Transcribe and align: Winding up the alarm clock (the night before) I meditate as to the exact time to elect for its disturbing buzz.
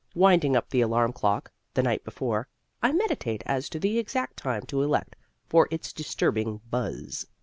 Winding 0.15 0.55
up 0.57 0.71
the 0.71 0.81
alarm 0.81 1.13
clock 1.13 1.51
(the 1.75 1.83
night 1.83 2.03
before) 2.03 2.47
I 2.81 2.91
meditate 2.91 3.43
as 3.45 3.69
to 3.69 3.77
the 3.77 3.99
exact 3.99 4.37
time 4.37 4.63
to 4.63 4.81
elect 4.81 5.15
for 5.47 5.67
its 5.69 5.93
disturbing 5.93 6.59
buzz. 6.71 7.27